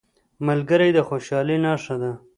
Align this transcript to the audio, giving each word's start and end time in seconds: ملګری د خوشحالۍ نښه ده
ملګری 0.47 0.89
د 0.93 0.99
خوشحالۍ 1.07 1.57
نښه 1.65 1.95
ده 2.01 2.11